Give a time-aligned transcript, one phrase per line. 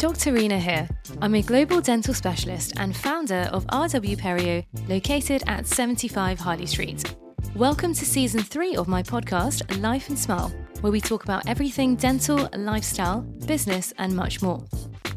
[0.00, 0.32] Dr.
[0.32, 0.88] Reena here.
[1.20, 7.14] I'm a global dental specialist and founder of RW Perio, located at 75 Harley Street.
[7.54, 10.50] Welcome to season three of my podcast, Life and Smile,
[10.80, 14.64] where we talk about everything dental, lifestyle, business, and much more.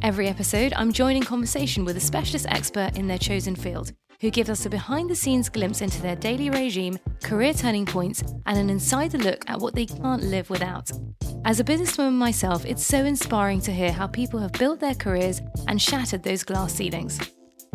[0.02, 3.94] Every episode, I'm joining conversation with a specialist expert in their chosen field
[4.24, 8.24] who gives us a behind the scenes glimpse into their daily regime, career turning points,
[8.46, 10.90] and an insider look at what they can't live without.
[11.44, 15.42] As a businesswoman myself, it's so inspiring to hear how people have built their careers
[15.68, 17.20] and shattered those glass ceilings.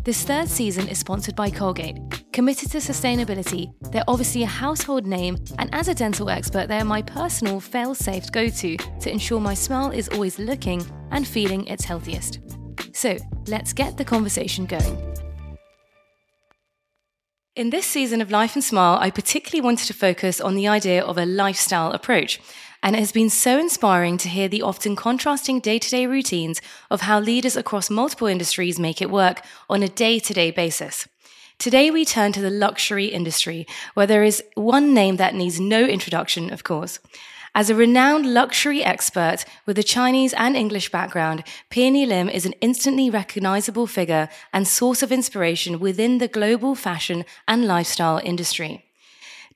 [0.05, 1.99] This third season is sponsored by Colgate.
[2.33, 7.03] Committed to sustainability, they're obviously a household name, and as a dental expert, they're my
[7.03, 11.85] personal fail safe go to to ensure my smile is always looking and feeling its
[11.85, 12.41] healthiest.
[12.95, 13.19] So,
[13.49, 15.08] let's get the conversation going.
[17.59, 21.03] In this season of Life and Smile, I particularly wanted to focus on the idea
[21.03, 22.41] of a lifestyle approach.
[22.85, 26.61] And it has been so inspiring to hear the often contrasting day to day routines
[26.89, 31.09] of how leaders across multiple industries make it work on a day to day basis.
[31.59, 35.83] Today, we turn to the luxury industry, where there is one name that needs no
[35.85, 37.01] introduction, of course.
[37.55, 42.53] As a renowned luxury expert with a Chinese and English background, Peony Lim is an
[42.61, 48.85] instantly recognizable figure and source of inspiration within the global fashion and lifestyle industry.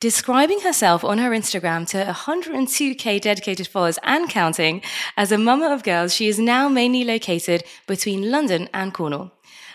[0.00, 4.82] Describing herself on her Instagram to 102k dedicated followers and counting,
[5.16, 9.30] as a mama of girls, she is now mainly located between London and Cornwall.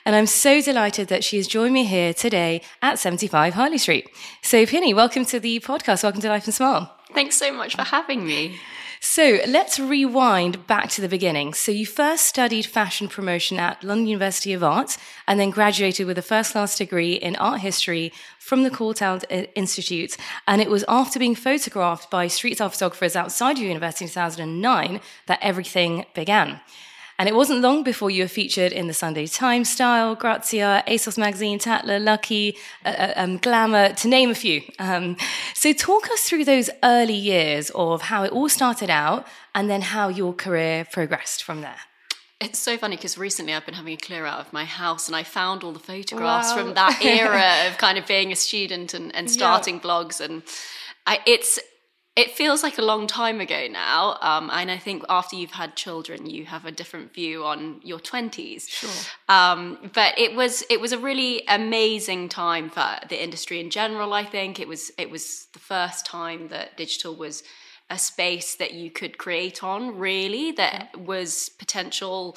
[0.05, 4.09] And I'm so delighted that she has joined me here today at 75 Harley Street.
[4.41, 6.03] So, Peony, welcome to the podcast.
[6.03, 6.96] Welcome to Life and Smile.
[7.13, 8.59] Thanks so much for having me.
[8.99, 11.53] So let's rewind back to the beginning.
[11.53, 14.97] So you first studied fashion promotion at London University of Art
[15.27, 19.23] and then graduated with a first class degree in art history from the Courtauld
[19.55, 20.17] Institute.
[20.47, 24.99] And it was after being photographed by street style photographers outside your university in 2009
[25.27, 26.59] that everything began.
[27.19, 31.17] And it wasn't long before you were featured in the Sunday Times Style, Grazia, ASOS
[31.17, 34.61] Magazine, Tatler, Lucky, uh, uh, um, Glamour, to name a few.
[34.77, 35.17] Um,
[35.55, 39.25] so talk us through those early years of how it all started out
[39.55, 41.79] and then how your career progressed from there.
[42.39, 45.15] It's so funny because recently I've been having a clear out of my house and
[45.15, 46.57] I found all the photographs wow.
[46.57, 49.81] from that era of kind of being a student and, and starting yeah.
[49.81, 50.21] blogs.
[50.21, 50.43] And
[51.07, 51.59] I, it's
[52.17, 54.17] it feels like a long time ago now.
[54.21, 57.99] Um, and I think after you've had children, you have a different view on your
[57.99, 58.67] twenties.
[58.67, 58.89] Sure.
[59.29, 64.13] Um, but it was it was a really amazing time for the industry in general.
[64.13, 67.43] I think it was it was the first time that digital was
[67.89, 69.97] a space that you could create on.
[69.97, 72.35] Really, that was potential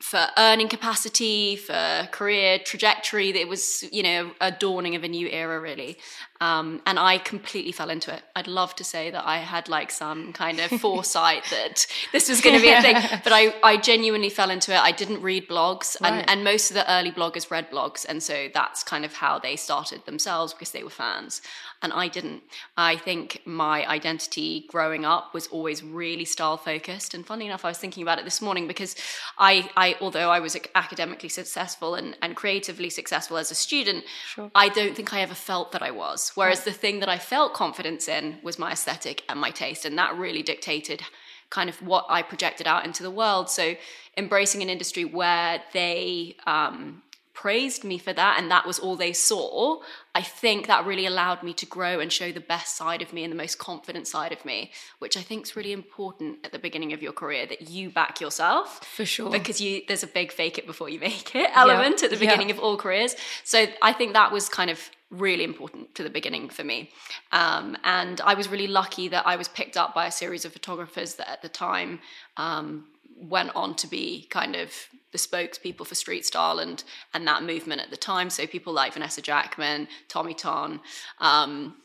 [0.00, 3.30] for earning capacity, for career trajectory.
[3.32, 5.98] That it was, you know, a dawning of a new era, really.
[6.40, 8.22] Um, and I completely fell into it.
[8.34, 12.40] I'd love to say that I had like some kind of foresight that this was
[12.40, 14.78] going to be a thing, but I, I genuinely fell into it.
[14.78, 16.12] I didn't read blogs, right.
[16.12, 18.04] and, and most of the early bloggers read blogs.
[18.08, 21.40] And so that's kind of how they started themselves because they were fans.
[21.82, 22.42] And I didn't.
[22.76, 27.14] I think my identity growing up was always really style focused.
[27.14, 28.96] And funny enough, I was thinking about it this morning because
[29.38, 34.50] I, I although I was academically successful and, and creatively successful as a student, sure.
[34.54, 36.23] I don't think I ever felt that I was.
[36.34, 36.66] Whereas right.
[36.66, 39.84] the thing that I felt confidence in was my aesthetic and my taste.
[39.84, 41.02] And that really dictated
[41.50, 43.48] kind of what I projected out into the world.
[43.50, 43.76] So
[44.16, 47.02] embracing an industry where they um,
[47.34, 49.80] praised me for that and that was all they saw,
[50.14, 53.24] I think that really allowed me to grow and show the best side of me
[53.24, 54.70] and the most confident side of me,
[55.00, 58.20] which I think is really important at the beginning of your career that you back
[58.20, 58.84] yourself.
[58.84, 59.30] For sure.
[59.30, 62.04] Because you there's a big fake it before you make it element yeah.
[62.06, 62.54] at the beginning yeah.
[62.54, 63.16] of all careers.
[63.42, 64.78] So I think that was kind of
[65.18, 66.90] really important to the beginning for me.
[67.32, 70.52] Um, and I was really lucky that I was picked up by a series of
[70.52, 72.00] photographers that at the time
[72.36, 72.86] um,
[73.16, 74.70] went on to be kind of
[75.12, 76.82] the spokespeople for street style and
[77.12, 78.30] and that movement at the time.
[78.30, 80.80] So people like Vanessa Jackman, Tommy Ton,
[81.20, 81.76] um,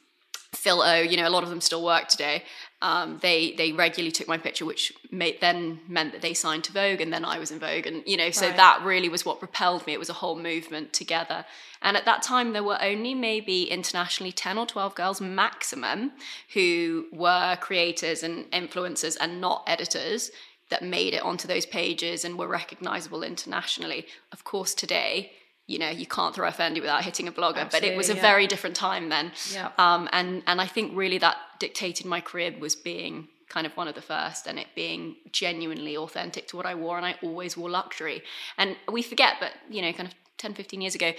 [0.54, 2.44] Phil O, you know, a lot of them still work today.
[2.82, 6.72] Um, they they regularly took my picture, which made, then meant that they signed to
[6.72, 8.56] Vogue, and then I was in Vogue, and you know, so right.
[8.56, 9.92] that really was what propelled me.
[9.92, 11.46] It was a whole movement together.
[11.82, 16.14] And at that time, there were only maybe internationally ten or twelve girls maximum
[16.54, 20.32] who were creators and influencers and not editors
[20.70, 24.06] that made it onto those pages and were recognizable internationally.
[24.32, 25.34] Of course, today
[25.70, 28.10] you know you can't throw a Fendi without hitting a blogger Absolutely, but it was
[28.10, 28.22] a yeah.
[28.22, 29.70] very different time then yeah.
[29.78, 33.88] um, and and I think really that dictated my career was being kind of one
[33.88, 37.56] of the first and it being genuinely authentic to what I wore and I always
[37.56, 38.24] wore luxury
[38.58, 41.14] and we forget but you know kind of 10 15 years ago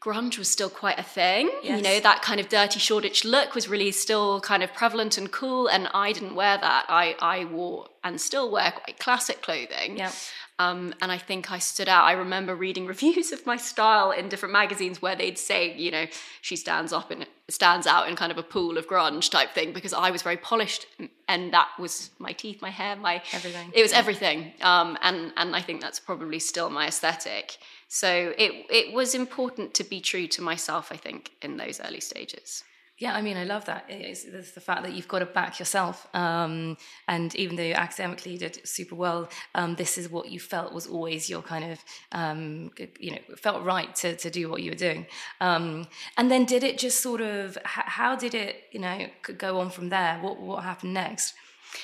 [0.00, 1.50] grunge was still quite a thing.
[1.62, 1.76] Yes.
[1.78, 5.32] You know, that kind of dirty Shoreditch look was really still kind of prevalent and
[5.32, 5.68] cool.
[5.68, 6.86] And I didn't wear that.
[6.88, 9.96] I, I wore and still wear quite classic clothing.
[9.96, 10.12] Yeah.
[10.58, 12.04] Um, and I think I stood out.
[12.04, 16.06] I remember reading reviews of my style in different magazines where they'd say, you know,
[16.40, 19.72] she stands up and stands out in kind of a pool of grunge type thing
[19.72, 20.86] because I was very polished
[21.28, 23.70] and that was my teeth, my hair, my everything.
[23.74, 24.52] It was everything.
[24.62, 27.58] Um, and and I think that's probably still my aesthetic.
[27.88, 30.90] So it it was important to be true to myself.
[30.90, 32.64] I think in those early stages.
[32.98, 33.84] Yeah, I mean, I love that.
[33.90, 36.08] It's, it's the fact that you've got to back yourself.
[36.14, 40.72] Um, and even though you academically did super well, um, this is what you felt
[40.72, 44.70] was always your kind of, um, you know, felt right to, to do what you
[44.70, 45.06] were doing.
[45.42, 49.06] Um, and then did it just sort of, how did it, you know,
[49.36, 50.18] go on from there?
[50.20, 51.34] What, what happened next?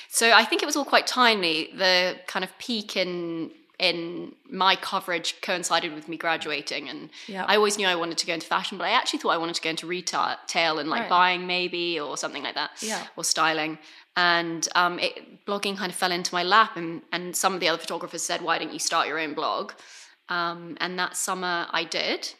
[0.09, 1.69] So I think it was all quite timely.
[1.75, 7.45] The kind of peak in in my coverage coincided with me graduating and yep.
[7.47, 9.55] I always knew I wanted to go into fashion but I actually thought I wanted
[9.55, 11.09] to go into retail and like right.
[11.09, 13.07] buying maybe or something like that yeah.
[13.17, 13.79] or styling
[14.15, 17.67] and um, it, blogging kind of fell into my lap and, and some of the
[17.67, 19.71] other photographers said why don't you start your own blog
[20.29, 22.31] um, and that summer I did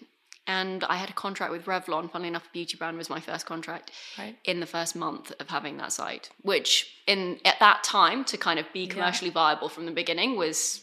[0.45, 2.11] and I had a contract with Revlon.
[2.11, 4.35] Funnily enough, beauty brand was my first contract right.
[4.43, 8.59] in the first month of having that site, which in at that time to kind
[8.59, 9.35] of be commercially yeah.
[9.35, 10.82] viable from the beginning was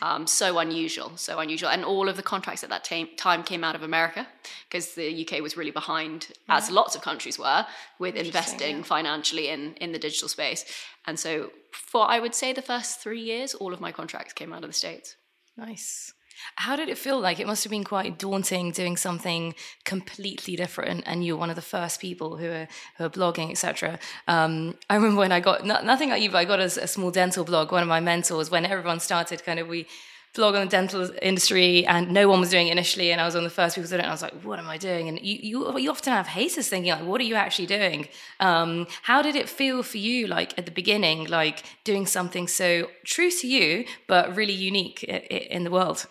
[0.00, 1.70] um, so unusual, so unusual.
[1.70, 4.26] And all of the contracts at that t- time came out of America
[4.68, 6.56] because the UK was really behind, yeah.
[6.56, 7.66] as lots of countries were,
[7.98, 8.82] with investing yeah.
[8.82, 10.64] financially in, in the digital space.
[11.06, 14.52] And so, for I would say the first three years, all of my contracts came
[14.52, 15.16] out of the States.
[15.56, 16.12] Nice.
[16.56, 17.40] How did it feel like?
[17.40, 19.54] It must have been quite daunting doing something
[19.84, 23.98] completely different, and you're one of the first people who are who are blogging, etc.
[24.26, 27.10] Um, I remember when I got nothing like you, but I got a, a, small
[27.10, 27.72] dental blog.
[27.72, 29.86] One of my mentors, when everyone started, kind of we
[30.34, 33.34] blog on the dental industry, and no one was doing it initially, and I was
[33.34, 34.02] of the first people to do it.
[34.02, 36.68] And I was like, "What am I doing?" And you you, you often have haters
[36.68, 38.08] thinking like, "What are you actually doing?"
[38.40, 42.90] Um, how did it feel for you, like at the beginning, like doing something so
[43.04, 46.06] true to you but really unique in the world?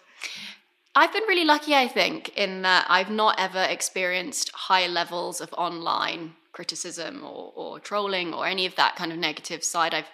[0.95, 5.53] I've been really lucky, I think, in that I've not ever experienced high levels of
[5.53, 9.93] online criticism or, or trolling or any of that kind of negative side.
[9.93, 10.09] I've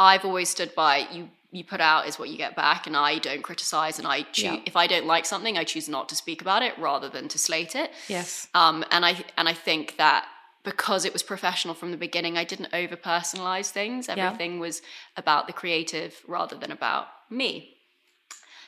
[0.00, 3.20] I've always stood by you you put out is what you get back and I
[3.20, 4.60] don't criticize and I choose yeah.
[4.66, 7.38] if I don't like something I choose not to speak about it rather than to
[7.38, 7.92] slate it.
[8.08, 8.48] Yes.
[8.54, 10.26] Um and I and I think that
[10.64, 14.08] because it was professional from the beginning I didn't over personalize things.
[14.08, 14.60] Everything yeah.
[14.60, 14.82] was
[15.16, 17.73] about the creative rather than about me.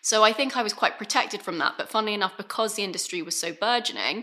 [0.07, 1.75] So I think I was quite protected from that.
[1.77, 4.23] But funnily enough, because the industry was so burgeoning,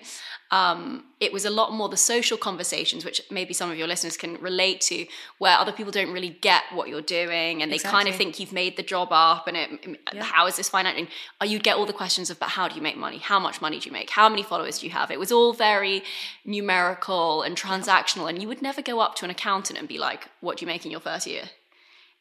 [0.49, 4.15] um, it was a lot more the social conversations, which maybe some of your listeners
[4.15, 5.05] can relate to,
[5.39, 7.97] where other people don't really get what you're doing and they exactly.
[7.97, 10.23] kind of think you've made the job up and it, yeah.
[10.23, 11.09] how is this financing?
[11.41, 13.17] Oh, you'd get all the questions of, but how do you make money?
[13.17, 14.09] How much money do you make?
[14.09, 15.11] How many followers do you have?
[15.11, 16.01] It was all very
[16.45, 18.29] numerical and transactional.
[18.29, 20.67] And you would never go up to an accountant and be like, what do you
[20.67, 21.49] make in your first year?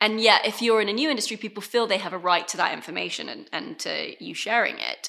[0.02, 2.56] And yet, if you're in a new industry, people feel they have a right to
[2.56, 5.08] that information and, and to you sharing it.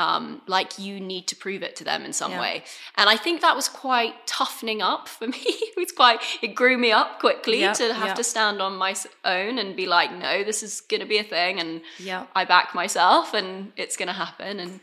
[0.00, 2.40] Um, like you need to prove it to them in some yeah.
[2.40, 2.64] way.
[2.96, 5.38] And I think that was quite toughening up for me.
[5.44, 8.14] it was quite, it grew me up quickly yeah, to have yeah.
[8.14, 11.22] to stand on my own and be like, no, this is going to be a
[11.22, 11.60] thing.
[11.60, 11.80] And
[12.34, 14.58] I back myself and it's going to happen.
[14.58, 14.80] And,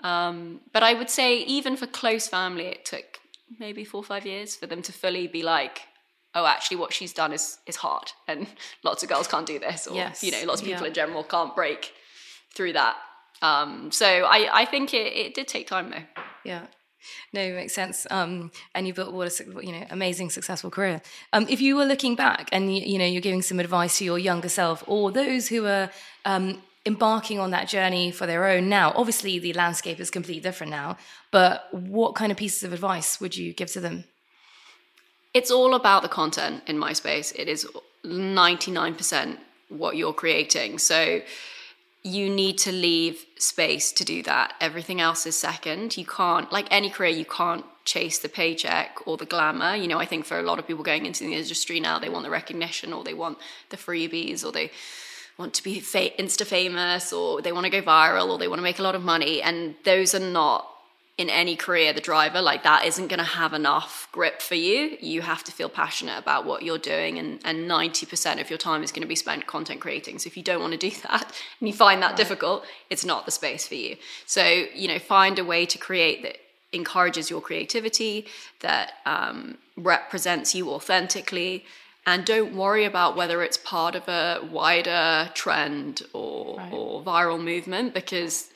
[0.00, 3.20] um, but I would say even for close family, it took
[3.58, 5.82] maybe four or five years for them to fully be like,
[6.34, 8.46] oh actually what she's done is is hard and
[8.84, 10.22] lots of girls can't do this or yes.
[10.22, 10.88] you know lots of people yeah.
[10.88, 11.92] in general can't break
[12.54, 12.96] through that
[13.40, 16.66] um, so I, I think it, it did take time though yeah
[17.32, 18.06] no, it makes sense.
[18.10, 21.02] Um, and you built what a you know amazing, successful career.
[21.32, 24.04] Um, if you were looking back and you, you, know you're giving some advice to
[24.04, 25.90] your younger self or those who are
[26.24, 30.70] um, embarking on that journey for their own now, obviously the landscape is completely different
[30.70, 30.96] now.
[31.30, 34.04] But what kind of pieces of advice would you give to them?
[35.34, 37.34] It's all about the content in MySpace.
[37.34, 37.66] It is
[38.04, 40.78] 99% what you're creating.
[40.78, 41.22] So
[42.02, 44.54] you need to leave space to do that.
[44.60, 45.96] Everything else is second.
[45.96, 49.76] You can't, like any career, you can't chase the paycheck or the glamour.
[49.76, 52.08] You know, I think for a lot of people going into the industry now, they
[52.08, 53.38] want the recognition or they want
[53.70, 54.70] the freebies or they
[55.38, 58.58] want to be fa- insta famous or they want to go viral or they want
[58.58, 59.40] to make a lot of money.
[59.40, 60.68] And those are not
[61.22, 64.98] in any career, the driver, like that isn't going to have enough grip for you.
[65.00, 68.82] You have to feel passionate about what you're doing, and, and 90% of your time
[68.82, 70.18] is going to be spent content creating.
[70.18, 72.16] So if you don't want to do that and you find that right.
[72.16, 73.96] difficult, it's not the space for you.
[74.26, 76.38] So, you know, find a way to create that
[76.72, 78.26] encourages your creativity,
[78.60, 81.64] that um, represents you authentically.
[82.04, 86.72] And don't worry about whether it's part of a wider trend or, right.
[86.72, 88.50] or viral movement because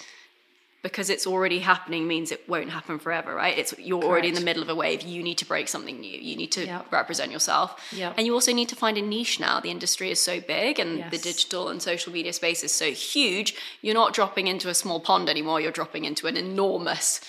[0.86, 3.58] because it's already happening means it won't happen forever, right?
[3.58, 4.08] It's you're Correct.
[4.08, 5.02] already in the middle of a wave.
[5.02, 6.18] You need to break something new.
[6.18, 6.92] You need to yep.
[6.92, 7.92] represent yourself.
[7.92, 8.14] Yep.
[8.16, 9.58] And you also need to find a niche now.
[9.58, 11.10] The industry is so big and yes.
[11.10, 13.56] the digital and social media space is so huge.
[13.82, 15.60] You're not dropping into a small pond anymore.
[15.60, 17.20] You're dropping into an enormous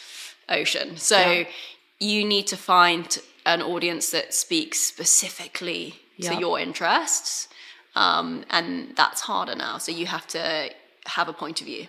[0.50, 0.98] ocean.
[0.98, 1.50] So yep.
[2.00, 7.48] you need to find an audience that speaks specifically to your interests.
[7.96, 9.80] Um, and that's harder now.
[9.80, 10.70] So you have to
[11.08, 11.88] have a point of view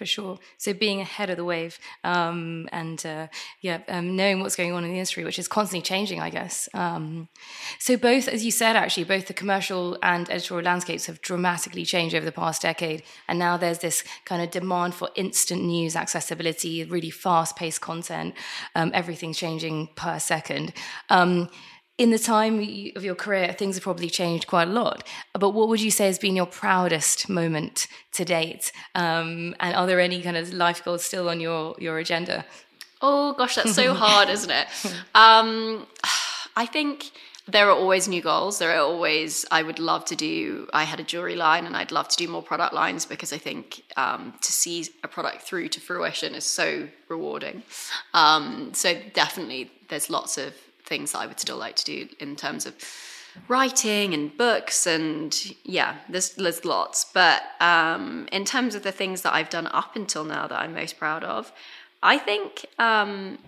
[0.00, 0.38] for sure.
[0.56, 3.26] So being ahead of the wave um, and uh,
[3.60, 6.70] yeah, um, knowing what's going on in the industry, which is constantly changing, I guess.
[6.72, 7.28] Um,
[7.78, 12.14] so both, as you said, actually, both the commercial and editorial landscapes have dramatically changed
[12.14, 16.82] over the past decade, and now there's this kind of demand for instant news accessibility,
[16.84, 18.34] really fast-paced content.
[18.74, 20.72] Um, everything's changing per second
[21.10, 21.50] um,
[22.00, 22.58] in the time
[22.96, 25.06] of your career, things have probably changed quite a lot.
[25.34, 28.72] But what would you say has been your proudest moment to date?
[28.94, 32.46] Um, and are there any kind of life goals still on your your agenda?
[33.02, 34.66] Oh gosh, that's so hard, isn't it?
[35.14, 35.86] Um,
[36.56, 37.10] I think
[37.46, 38.58] there are always new goals.
[38.58, 41.92] There are always, I would love to do, I had a jewelry line and I'd
[41.92, 45.68] love to do more product lines because I think um, to see a product through
[45.70, 47.62] to fruition is so rewarding.
[48.14, 50.54] Um, so definitely there's lots of
[50.90, 52.74] things that I would still like to do in terms of
[53.48, 59.22] writing and books and yeah there's there's lots but um, in terms of the things
[59.22, 61.52] that I've done up until now that I'm most proud of
[62.02, 63.38] I think um,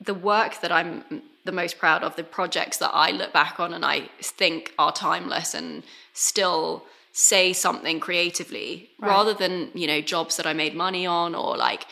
[0.00, 1.04] the work that I'm
[1.44, 4.92] the most proud of the projects that I look back on and I think are
[4.92, 5.82] timeless and
[6.14, 9.08] still say something creatively right.
[9.08, 11.86] rather than you know jobs that I made money on or like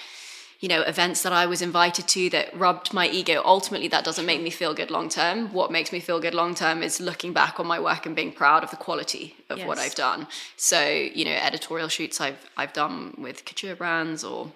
[0.60, 3.42] you know events that i was invited to that rubbed my ego.
[3.44, 5.52] Ultimately that doesn't make me feel good long term.
[5.52, 8.32] What makes me feel good long term is looking back on my work and being
[8.32, 9.66] proud of the quality of yes.
[9.66, 10.26] what i've done.
[10.56, 14.50] So you know editorial shoots i've i've done with couture brands or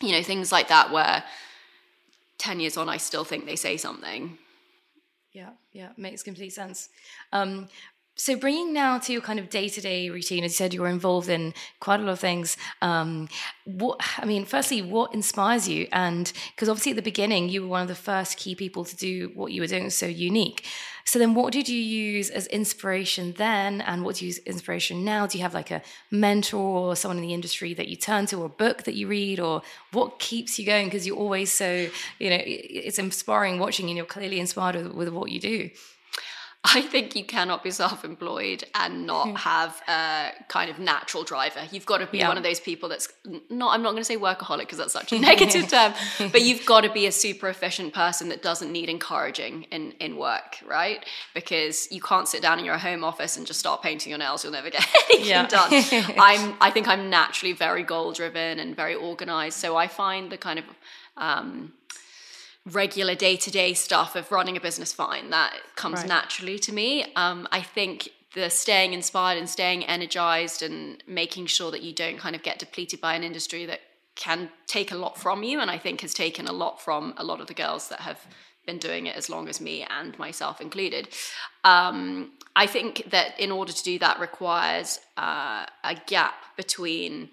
[0.00, 1.24] you know things like that where
[2.38, 4.38] 10 years on i still think they say something.
[5.32, 6.88] Yeah yeah makes complete sense.
[7.32, 7.68] Um,
[8.16, 11.28] so bringing now to your kind of day-to-day routine as you said you were involved
[11.28, 13.28] in quite a lot of things um,
[13.64, 15.88] what i mean firstly what inspires you?
[15.92, 18.96] And because obviously at the beginning you were one of the first key people to
[18.96, 20.66] do what you were doing so unique.
[21.04, 25.04] So then what did you use as inspiration then and what do you use inspiration
[25.04, 25.26] now?
[25.26, 28.40] Do you have like a mentor or someone in the industry that you turn to
[28.40, 30.86] or a book that you read or what keeps you going?
[30.86, 35.08] Because you're always so you know it's inspiring watching and you're clearly inspired with, with
[35.08, 35.70] what you do
[36.64, 39.34] I think you cannot be self-employed and not hmm.
[39.36, 41.60] have a kind of natural driver.
[41.70, 42.28] You've got to be yeah.
[42.28, 43.08] one of those people that's
[43.50, 43.72] not.
[43.72, 46.80] I'm not going to say workaholic because that's such a negative term, but you've got
[46.80, 51.04] to be a super efficient person that doesn't need encouraging in in work, right?
[51.34, 54.42] Because you can't sit down in your home office and just start painting your nails.
[54.42, 55.46] You'll never get anything yeah.
[55.46, 55.70] done.
[56.18, 56.54] I'm.
[56.60, 59.58] I think I'm naturally very goal-driven and very organized.
[59.58, 60.64] So I find the kind of
[61.16, 61.72] um,
[62.66, 65.30] regular day to day stuff of running a business fine.
[65.30, 66.08] That comes right.
[66.08, 67.04] naturally to me.
[67.14, 72.18] Um, I think the staying inspired and staying energized and making sure that you don't
[72.18, 73.80] kind of get depleted by an industry that
[74.14, 75.60] can take a lot from you.
[75.60, 78.20] And I think has taken a lot from a lot of the girls that have
[78.66, 81.08] been doing it as long as me and myself included.
[81.64, 87.30] Um, I think that in order to do that requires uh, a gap between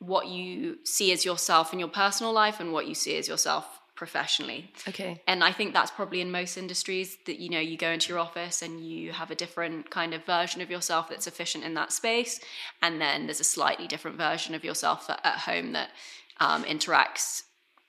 [0.00, 3.79] what you see as yourself in your personal life and what you see as yourself
[4.00, 4.72] professionally.
[4.88, 5.20] Okay.
[5.26, 8.18] And I think that's probably in most industries that you know you go into your
[8.18, 11.92] office and you have a different kind of version of yourself that's efficient in that
[11.92, 12.40] space,
[12.80, 15.90] and then there's a slightly different version of yourself at, at home that
[16.40, 17.42] um, interacts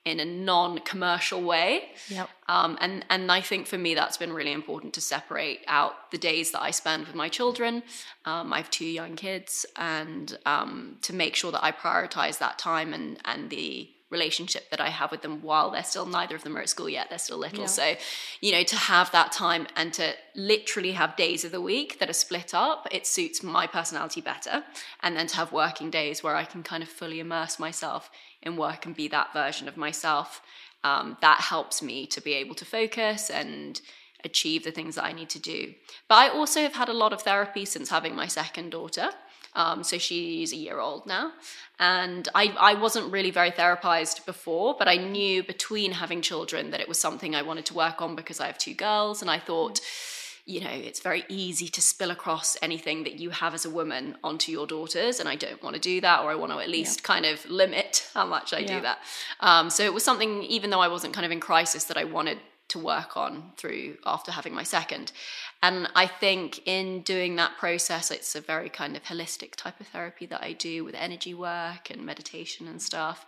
[0.04, 1.70] in a non-commercial way.
[2.08, 2.28] Yep.
[2.46, 6.18] Um, and and I think for me that's been really important to separate out the
[6.18, 7.82] days that I spend with my children.
[8.26, 12.58] Um, I have two young kids, and um, to make sure that I prioritize that
[12.58, 16.44] time and and the relationship that I have with them while they're still neither of
[16.44, 17.08] them are at school yet.
[17.08, 17.60] They're still little.
[17.60, 17.66] Yeah.
[17.66, 17.94] So,
[18.40, 22.10] you know, to have that time and to literally have days of the week that
[22.10, 24.62] are split up, it suits my personality better.
[25.02, 28.10] And then to have working days where I can kind of fully immerse myself
[28.42, 30.42] in work and be that version of myself.
[30.84, 33.80] Um, that helps me to be able to focus and
[34.24, 35.74] achieve the things that I need to do.
[36.08, 39.10] But I also have had a lot of therapy since having my second daughter.
[39.54, 41.32] Um, so she's a year old now.
[41.78, 46.80] And I, I wasn't really very therapized before, but I knew between having children that
[46.80, 49.20] it was something I wanted to work on because I have two girls.
[49.20, 49.80] And I thought,
[50.44, 54.16] you know, it's very easy to spill across anything that you have as a woman
[54.24, 55.20] onto your daughters.
[55.20, 57.06] And I don't want to do that, or I want to at least yeah.
[57.06, 58.76] kind of limit how much I yeah.
[58.76, 58.98] do that.
[59.40, 62.04] Um, so it was something, even though I wasn't kind of in crisis, that I
[62.04, 62.38] wanted
[62.72, 65.06] to work on through after having my second.
[65.66, 69.86] And I think in doing that process, it's a very kind of holistic type of
[69.94, 73.18] therapy that I do with energy work and meditation and stuff.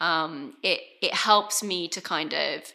[0.00, 2.72] um, it it helps me to kind of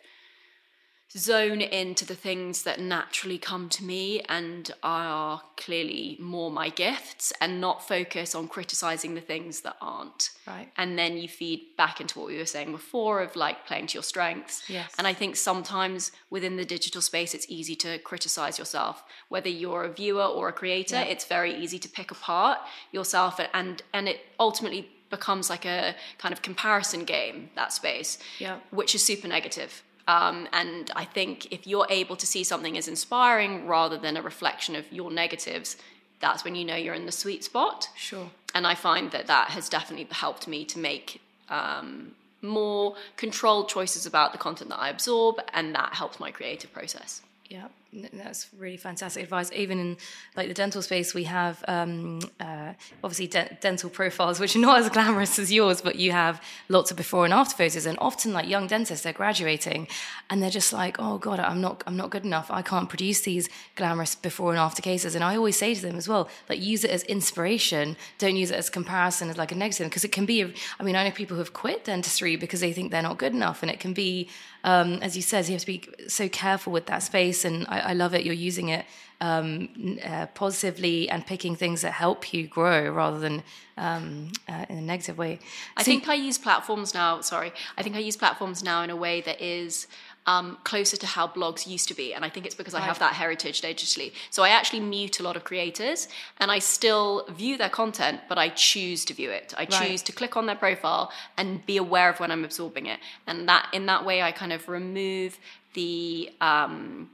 [1.18, 7.34] zone into the things that naturally come to me and are clearly more my gifts
[7.42, 10.30] and not focus on criticizing the things that aren't.
[10.46, 10.70] Right.
[10.78, 13.96] And then you feed back into what we were saying before of like playing to
[13.96, 14.62] your strengths.
[14.70, 14.94] Yes.
[15.00, 19.04] And I think sometimes within the digital space, it's easy to criticize yourself.
[19.30, 21.04] Whether you're a viewer or a creator, Yeah.
[21.04, 22.60] it's very easy to pick apart
[22.92, 28.60] yourself and and it ultimately becomes like a kind of comparison game that space Yeah.
[28.70, 29.82] which is super negative.
[30.10, 34.24] Um, and I think if you're able to see something as inspiring rather than a
[34.24, 35.78] reflection of your negatives,
[36.20, 37.90] that's when you know you're in the sweet spot.
[37.96, 38.32] Sure.
[38.56, 44.08] And I find that that has definitely helped me to make um, more controlled choices
[44.08, 47.22] about the content that I absorb, and that helps my creative process.
[47.48, 49.52] Yeah, that's really fantastic advice.
[49.54, 49.98] Even in
[50.36, 54.80] like the dental space, we have um, uh, obviously de- dental profiles, which are not
[54.80, 57.86] as glamorous as yours, but you have lots of before and after photos.
[57.86, 59.88] And often, like young dentists, they're graduating,
[60.30, 62.52] and they're just like, "Oh God, I'm not, I'm not good enough.
[62.52, 65.96] I can't produce these glamorous before and after cases." And I always say to them
[65.96, 67.98] as well, like, use it as inspiration.
[68.20, 70.54] Don't use it as comparison as like a negative, because it can be.
[70.80, 73.34] I mean, I know people who have quit dentistry because they think they're not good
[73.34, 74.30] enough, and it can be
[74.64, 77.46] um, as you said, you have to be so careful with that space.
[77.46, 78.24] And I, I love it.
[78.26, 78.86] You're using it
[79.22, 83.44] um, uh, positively and picking things that help you grow rather than
[83.78, 85.40] um, uh, in a negative way.
[85.78, 87.22] I So- think I use platforms now.
[87.22, 89.88] Sorry, I think I use platforms now in a way that is
[90.26, 93.00] um, closer to how blogs used to be, and I think it's because I have
[93.00, 94.12] that heritage digitally.
[94.30, 96.08] So I actually mute a lot of creators,
[96.40, 99.54] and I still view their content, but I choose to view it.
[99.58, 99.72] I Right.
[99.72, 103.48] choose to click on their profile and be aware of when I'm absorbing it, and
[103.50, 105.40] that in that way I kind of remove
[105.74, 107.10] the um,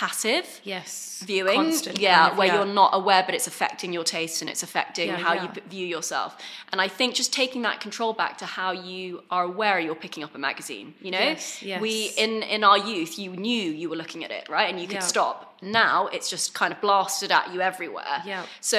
[0.00, 1.54] passive yes, viewing.
[1.62, 4.62] constant yeah kind of- where you're not aware but it's affecting your taste and it's
[4.68, 5.42] affecting Yeah, how yeah.
[5.42, 6.30] you view yourself.
[6.72, 10.22] And i think just taking that control back to how you are aware you're picking
[10.26, 11.26] up a magazine you know?
[11.32, 11.80] Yes, yes.
[11.86, 11.92] we
[12.24, 14.68] in in our youth you knew you were looking at it right?
[14.70, 15.14] And you could Yeah.
[15.16, 15.36] stop.
[15.82, 18.16] Now it's just kind of blasted at you everywhere.
[18.32, 18.42] Yeah.
[18.72, 18.78] so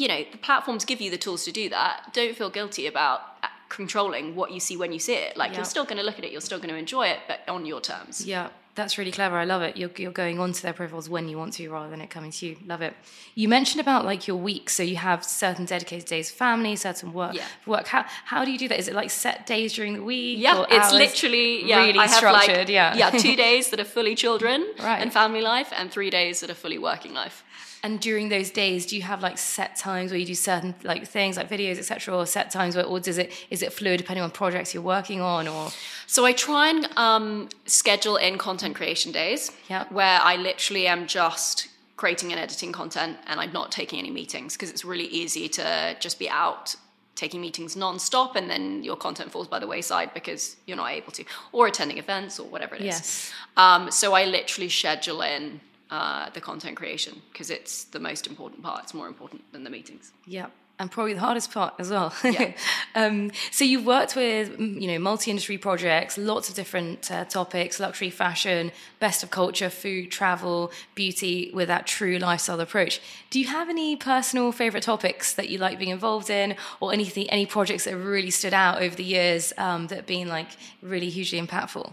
[0.00, 1.94] you know the platforms give you the tools to do that.
[2.18, 5.30] Don't feel guilty about uh, controlling what you see when you see it.
[5.40, 5.58] Like Yeah.
[5.58, 7.62] you're still going to look at it you're still going to enjoy it but on
[7.72, 8.14] your terms.
[8.34, 9.36] Yeah, that's really clever.
[9.36, 9.76] I love it.
[9.76, 12.46] You're, you're going onto their profiles when you want to rather than it coming to
[12.46, 12.56] you.
[12.66, 12.94] Love it.
[13.34, 14.68] You mentioned about like your week.
[14.68, 17.34] So you have certain dedicated days family, certain work.
[17.34, 17.46] Yeah.
[17.66, 17.86] Work.
[17.86, 18.78] How, how do you do that?
[18.78, 20.38] Is it like set days during the week?
[20.40, 21.84] Yeah, it's literally yeah.
[21.84, 22.56] really I have structured.
[22.58, 22.96] like yeah.
[22.96, 25.00] yeah, two days that are fully children Right.
[25.00, 27.44] and family life, and three days that are fully working life.
[27.84, 31.06] And during those days, do you have like set times where you do certain like
[31.06, 34.24] things like videos, etc., or set times where, or does it is it fluid depending
[34.24, 35.70] on projects you're working on, or
[36.06, 39.84] So I try and um, schedule in content creation days Yeah.
[39.90, 44.54] where I literally am just creating and editing content, and I'm not taking any meetings
[44.54, 46.74] because it's really easy to just be out
[47.16, 51.12] taking meetings non-stop and then your content falls by the wayside because you're not able
[51.12, 53.32] to or attending events or whatever it is Yes.
[53.56, 58.62] um, so i literally schedule in uh, the content creation because it's the most important
[58.62, 60.46] part it's more important than the meetings yeah,
[60.78, 62.12] and probably the hardest part as well.
[62.24, 62.52] Yeah.
[62.94, 68.10] um, so you've worked with you know multi-industry projects, lots of different uh, topics: luxury,
[68.10, 73.00] fashion, best of culture, food, travel, beauty, with that true lifestyle approach.
[73.30, 77.30] Do you have any personal favorite topics that you like being involved in, or anything,
[77.30, 80.48] any projects that have really stood out over the years um, that have been like
[80.82, 81.92] really hugely impactful?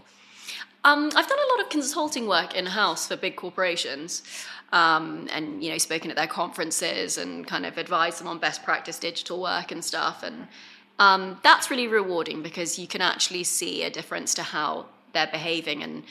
[0.84, 4.22] Um, I've done a lot of consulting work in house for big corporations,
[4.72, 8.64] um, and you know, spoken at their conferences and kind of advised them on best
[8.64, 10.22] practice digital work and stuff.
[10.24, 10.48] And
[10.98, 15.82] um, that's really rewarding because you can actually see a difference to how they're behaving
[15.82, 16.02] and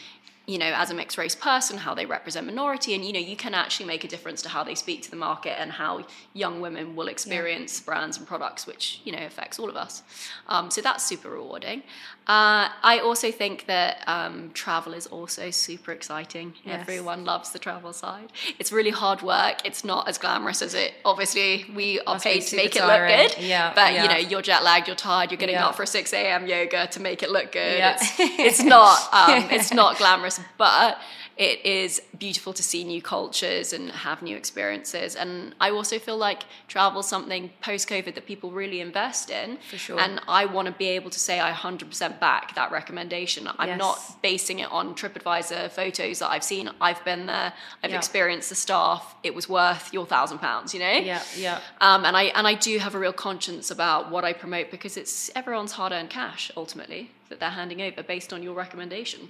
[0.47, 3.35] you know as a mixed race person how they represent minority and you know you
[3.35, 6.59] can actually make a difference to how they speak to the market and how young
[6.61, 10.01] women will experience brands and products which you know affects all of us.
[10.47, 11.83] Um, so that's super rewarding.
[12.27, 16.53] Uh, i also think that um, travel is also super exciting.
[16.63, 16.81] Yes.
[16.81, 18.31] everyone loves the travel side.
[18.59, 19.65] It's really hard work.
[19.65, 23.07] It's not as glamorous as it obviously we are Must paid to make it look
[23.07, 23.37] good.
[23.43, 24.03] Yeah, but yeah.
[24.03, 25.67] you know you're jet lagged you're tired you're getting Yeah.
[25.67, 27.77] up for 6 a.m yoga to make it look good.
[27.77, 27.97] Yeah.
[27.99, 30.97] it's, it's not um, it's not glamorous but
[31.37, 36.17] it is beautiful to see new cultures and have new experiences and i also feel
[36.17, 39.99] like travel is something post covid that people really invest in For sure.
[39.99, 43.79] and i want to be able to say i 100% back that recommendation i'm Yes.
[43.79, 47.97] not basing it on tripadvisor photos that i've seen i've been there i've Yeah.
[47.97, 51.59] experienced the staff it was worth your thousand pounds you know Yeah, yeah.
[51.79, 54.95] um, and I and I do have a real conscience about what I promote because
[54.97, 59.21] it's everyone's hard-earned cash ultimately that they're handing over based on your recommendation.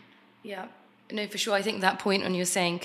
[0.43, 0.65] Yeah.
[1.12, 1.54] No, for sure.
[1.54, 2.82] I think that point when you're saying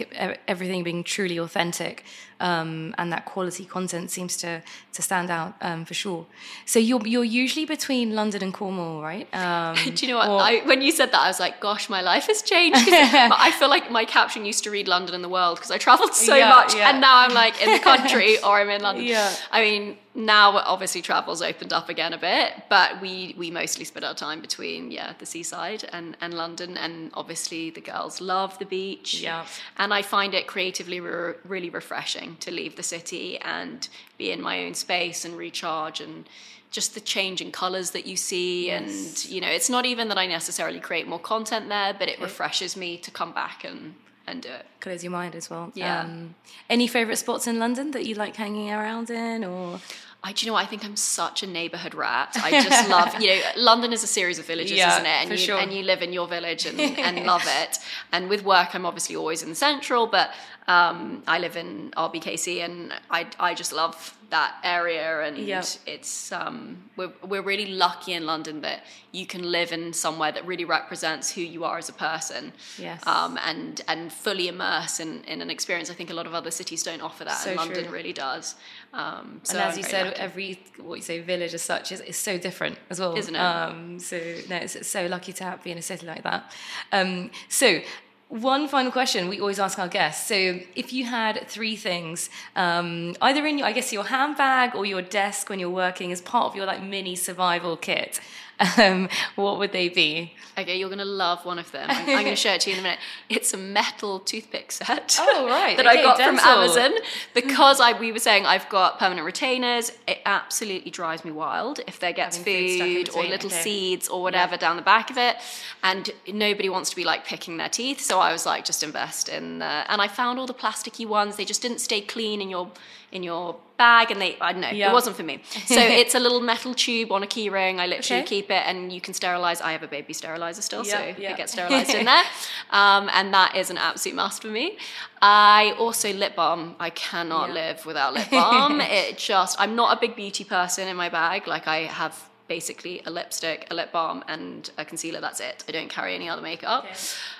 [0.47, 2.05] everything being truly authentic
[2.41, 4.63] um, and that quality content seems to
[4.93, 6.27] to stand out um, for sure.
[6.65, 9.33] So you're you're usually between London and Cornwall, right?
[9.35, 10.29] Um, Do you know what?
[10.29, 10.41] Or...
[10.41, 13.69] I, when you said that, I was like, "Gosh, my life has changed." I feel
[13.69, 16.49] like my caption used to read London and the world because I travelled so yeah,
[16.51, 16.91] much, yeah.
[16.91, 19.05] and now I'm like in the country or I'm in London.
[19.05, 19.33] Yeah.
[19.51, 24.05] I mean, now obviously travel's opened up again a bit, but we we mostly spend
[24.05, 28.65] our time between yeah the seaside and and London, and obviously the girls love the
[28.65, 29.21] beach.
[29.21, 29.45] Yeah.
[29.77, 34.41] And I find it creatively re- really refreshing to leave the city and be in
[34.41, 36.27] my own space and recharge and
[36.71, 38.83] just the change in colors that you see yes.
[38.83, 42.15] and you know it's not even that I necessarily create more content there but it
[42.15, 42.25] okay.
[42.25, 43.95] refreshes me to come back and
[44.27, 46.35] and do it clears your mind as well yeah um,
[46.69, 49.81] any favorite spots in London that you like hanging around in or
[50.23, 52.37] I, do you know, I think I'm such a neighborhood rat.
[52.43, 55.23] I just love, you know, London is a series of villages, yeah, isn't it?
[55.23, 55.59] And you, sure.
[55.59, 57.79] and you live in your village and, and love it.
[58.13, 60.31] And with work, I'm obviously always in the central, but
[60.69, 65.23] um, I live in RBKC and I, I just love that area.
[65.23, 70.33] And it's, um, we're, we're really lucky in London that you can live in somewhere
[70.33, 72.53] that really represents who you are as a person.
[72.79, 73.07] Yes.
[73.07, 75.89] Um, and, and fully immerse in, in an experience.
[75.89, 77.93] I think a lot of other cities don't offer that, so and London true.
[77.93, 78.57] really does.
[78.93, 80.21] Um, so and as I'm you said, lucky.
[80.21, 83.39] every what you say village as such is, is so different as well, isn't it?
[83.39, 84.17] Um, so
[84.49, 86.51] no, it's, it's, so lucky to have, be in a city like that.
[86.93, 87.81] Um, so
[88.29, 90.27] one final question we always ask our guests.
[90.27, 94.85] So, if you had three things, um, either in your, I guess your handbag or
[94.85, 98.21] your desk when you're working as part of your like mini survival kit,
[98.79, 100.33] um, what would they be?
[100.59, 101.91] Okay, you're going to love one of them.
[101.91, 102.99] I'm, I'm going to show it to you in a minute.
[103.29, 105.19] It's a metal toothpick set.
[105.21, 105.77] Oh, right.
[105.77, 106.39] that okay, I got dental.
[106.39, 106.93] from Amazon
[107.35, 109.93] because I we were saying I've got permanent retainers.
[110.09, 113.61] It absolutely drives me wild if there gets food, food or little okay.
[113.61, 114.59] seeds or whatever yeah.
[114.59, 115.37] down the back of it,
[115.83, 118.01] and nobody wants to be like picking their teeth.
[118.01, 119.61] So I was like, just invest in.
[119.61, 121.37] Uh, and I found all the plasticky ones.
[121.37, 122.71] They just didn't stay clean in your
[123.13, 124.91] in your bag and they I don't know yeah.
[124.91, 125.41] it wasn't for me.
[125.67, 127.79] So it's a little metal tube on a key ring.
[127.79, 128.29] I literally okay.
[128.29, 131.33] keep it and you can sterilize I have a baby sterilizer still yeah, so yeah.
[131.33, 132.25] it gets sterilized in there.
[132.71, 134.79] Um, and that is an absolute must for me.
[135.21, 136.77] I also lip balm.
[136.79, 138.81] I cannot live without lip balm.
[138.97, 141.47] It just I'm not a big beauty person in my bag.
[141.47, 145.21] Like I have basically a lipstick, a lip balm, and a concealer.
[145.21, 145.65] That's it.
[145.69, 146.85] I don't carry any other makeup.
[146.85, 146.95] Okay.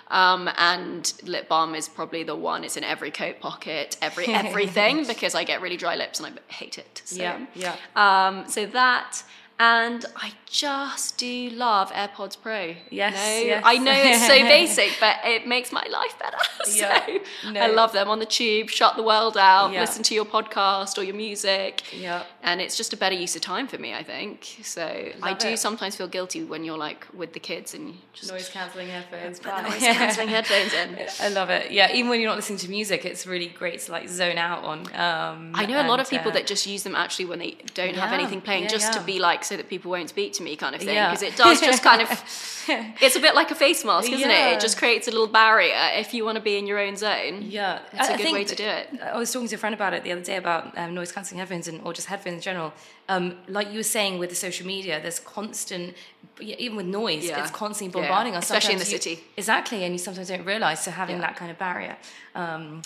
[0.09, 2.65] Um, and lip balm is probably the one.
[2.65, 6.53] It's in every coat pocket, every everything, because I get really dry lips and I
[6.53, 7.03] hate it.
[7.05, 7.77] So, yeah, yeah.
[7.97, 9.23] Um, so that
[9.59, 12.75] and I just do love AirPods Pro.
[12.91, 13.15] Yes,
[13.45, 13.63] yes.
[13.65, 16.37] I know it's so basic, but it makes my life better.
[16.65, 17.19] so yeah,
[17.51, 17.61] no.
[17.61, 19.81] I love them on the tube, shut the world out, yeah.
[19.81, 21.83] listen to your podcast or your music.
[21.93, 22.25] Yeah.
[22.43, 24.59] And it's just a better use of time for me, I think.
[24.63, 25.59] So love I do it.
[25.59, 29.43] sometimes feel guilty when you're like with the kids and just noise cancelling headphones.
[29.45, 30.99] noise cancelling headphones in.
[31.21, 31.71] I love it.
[31.71, 34.65] Yeah, even when you're not listening to music, it's really great to like zone out
[34.65, 34.81] on.
[34.95, 37.57] Um, I know a lot of people uh, that just use them actually when they
[37.75, 40.43] don't yeah, have anything playing, just to be like so that people won't speak to
[40.43, 41.29] me kind of thing because yeah.
[41.29, 42.11] it does just kind of
[43.01, 44.51] it's a bit like a face mask isn't yeah.
[44.51, 46.97] it it just creates a little barrier if you want to be in your own
[46.97, 47.43] zone.
[47.43, 47.81] Yeah.
[47.93, 49.01] It's a I good way to do it.
[49.01, 51.39] I was talking to a friend about it the other day about um, noise cancelling
[51.39, 52.73] headphones and or just headphones in general.
[53.09, 55.95] Um, like you were saying with the social media there's constant
[56.41, 57.41] even with noise yeah.
[57.41, 58.45] it's constantly bombarding us.
[58.45, 59.25] Especially in the you, city.
[59.37, 61.97] Exactly and you sometimes don't realize so having that kind of barrier.
[62.35, 62.83] Um,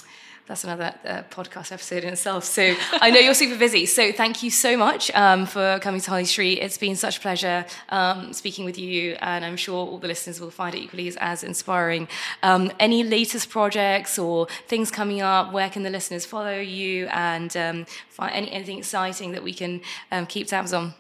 [0.51, 2.43] that's another uh, podcast episode in itself.
[2.43, 3.87] So I know you're super busy.
[3.87, 6.59] So thank you so much um, for coming to Harley Street.
[6.59, 10.41] It's been such a pleasure um, speaking with you, and I'm sure all the listeners
[10.41, 12.09] will find it equally as, as inspiring.
[12.43, 15.53] Um, any latest projects or things coming up?
[15.53, 19.81] Where can the listeners follow you and um, find any, anything exciting that we can
[20.11, 20.95] um, keep tabs on?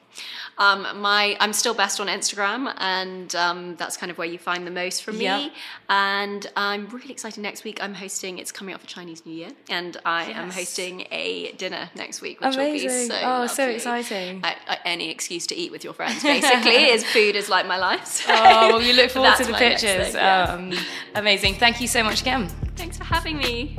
[0.58, 4.66] Um, my I'm still best on Instagram, and um, that's kind of where you find
[4.66, 5.24] the most from me.
[5.24, 5.52] Yep.
[5.88, 7.40] And I'm really excited.
[7.40, 8.38] Next week, I'm hosting.
[8.38, 10.36] It's coming up for Chinese New Year, and I yes.
[10.36, 12.90] am hosting a dinner next week, which Amazing.
[12.90, 13.48] will be so oh, lovely.
[13.48, 14.40] so exciting!
[14.44, 17.78] I, I, any excuse to eat with your friends, basically, is food is like my
[17.78, 18.06] life.
[18.06, 20.08] So oh, well, we look forward to the pictures.
[20.08, 20.42] Thing, yeah.
[20.42, 20.72] um,
[21.14, 21.54] amazing!
[21.54, 22.48] Thank you so much again.
[22.76, 23.76] Thanks for having me.